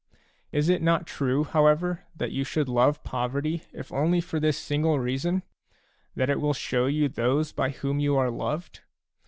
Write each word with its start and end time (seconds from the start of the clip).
Is 0.51 0.67
it 0.67 0.81
not 0.81 1.05
true, 1.05 1.43
however, 1.43 2.05
that 2.15 2.31
you 2.31 2.43
should 2.43 2.67
love 2.67 3.03
poverty, 3.03 3.65
if 3.71 3.93
only 3.93 4.19
for 4.19 4.39
this 4.39 4.57
single 4.57 4.97
reason,— 4.97 5.43
that 6.15 6.27
it 6.27 6.41
will 6.41 6.53
show 6.55 6.87
you 6.87 7.07
those 7.07 7.51
by 7.51 7.69
whom 7.69 7.99
you 7.99 8.15
are 8.17 8.31
loved 8.31 8.79